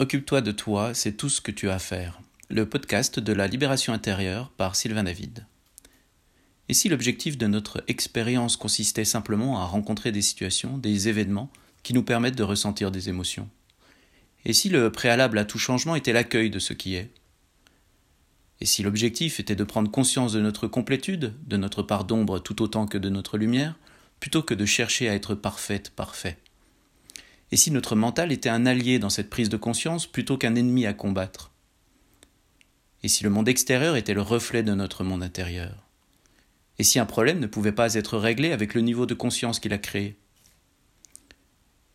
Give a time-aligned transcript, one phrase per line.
[0.00, 2.20] Occupe-toi de toi, c'est tout ce que tu as à faire.
[2.50, 5.44] Le podcast de la libération intérieure par Sylvain David.
[6.68, 11.50] Et si l'objectif de notre expérience consistait simplement à rencontrer des situations, des événements
[11.82, 13.48] qui nous permettent de ressentir des émotions?
[14.44, 17.10] Et si le préalable à tout changement était l'accueil de ce qui est?
[18.60, 22.62] Et si l'objectif était de prendre conscience de notre complétude, de notre part d'ombre tout
[22.62, 23.74] autant que de notre lumière,
[24.20, 26.38] plutôt que de chercher à être parfaite, parfait?
[27.50, 30.86] Et si notre mental était un allié dans cette prise de conscience plutôt qu'un ennemi
[30.86, 31.52] à combattre?
[33.02, 35.86] Et si le monde extérieur était le reflet de notre monde intérieur?
[36.78, 39.72] Et si un problème ne pouvait pas être réglé avec le niveau de conscience qu'il
[39.72, 40.16] a créé?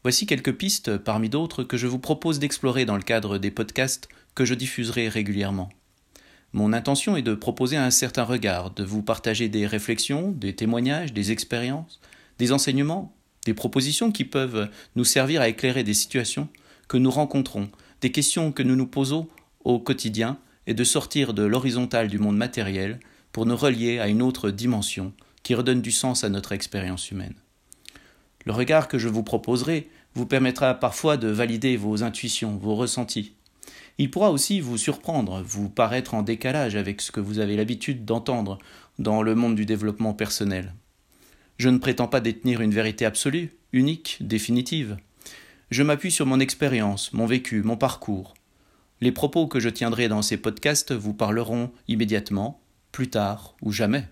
[0.04, 4.10] Voici quelques pistes parmi d'autres que je vous propose d'explorer dans le cadre des podcasts
[4.36, 5.70] que je diffuserai régulièrement.
[6.52, 11.14] Mon intention est de proposer un certain regard, de vous partager des réflexions, des témoignages,
[11.14, 12.00] des expériences,
[12.38, 13.16] des enseignements
[13.46, 16.48] des propositions qui peuvent nous servir à éclairer des situations
[16.88, 17.70] que nous rencontrons,
[18.02, 19.28] des questions que nous nous posons
[19.64, 23.00] au quotidien et de sortir de l'horizontale du monde matériel
[23.32, 27.36] pour nous relier à une autre dimension qui redonne du sens à notre expérience humaine.
[28.46, 33.34] Le regard que je vous proposerai vous permettra parfois de valider vos intuitions, vos ressentis.
[33.98, 38.06] Il pourra aussi vous surprendre, vous paraître en décalage avec ce que vous avez l'habitude
[38.06, 38.58] d'entendre
[39.00, 40.74] dans le monde du développement personnel.
[41.58, 44.98] Je ne prétends pas détenir une vérité absolue, unique, définitive.
[45.70, 48.34] Je m'appuie sur mon expérience, mon vécu, mon parcours.
[49.02, 54.08] Les propos que je tiendrai dans ces podcasts vous parleront immédiatement, plus tard ou jamais.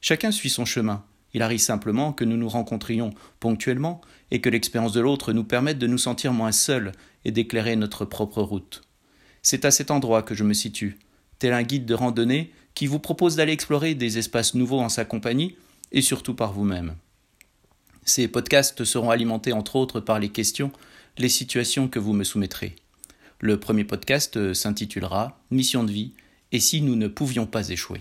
[0.00, 1.04] Chacun suit son chemin.
[1.34, 4.00] Il arrive simplement que nous nous rencontrions ponctuellement
[4.30, 6.92] et que l'expérience de l'autre nous permette de nous sentir moins seuls
[7.24, 8.82] et d'éclairer notre propre route.
[9.42, 10.98] C'est à cet endroit que je me situe,
[11.38, 15.04] tel un guide de randonnée qui vous propose d'aller explorer des espaces nouveaux en sa
[15.04, 15.56] compagnie
[15.92, 16.94] et surtout par vous-même.
[18.04, 20.70] Ces podcasts seront alimentés entre autres par les questions,
[21.18, 22.76] les situations que vous me soumettrez.
[23.40, 26.12] Le premier podcast s'intitulera Mission de vie
[26.52, 28.00] et si nous ne pouvions pas échouer?